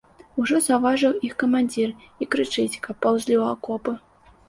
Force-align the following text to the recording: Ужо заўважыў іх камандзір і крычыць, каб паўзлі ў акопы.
Ужо 0.43 0.61
заўважыў 0.67 1.13
іх 1.27 1.37
камандзір 1.45 1.89
і 2.21 2.31
крычыць, 2.35 2.81
каб 2.89 3.01
паўзлі 3.07 3.33
ў 3.41 3.43
акопы. 3.55 4.01